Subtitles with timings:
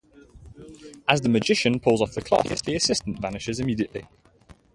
[1.07, 4.07] As the magician pulls off the cloth, the assistant vanishes instantly.